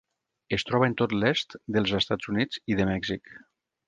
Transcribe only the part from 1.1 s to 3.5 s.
l'est dels Estats Units i de Mèxic.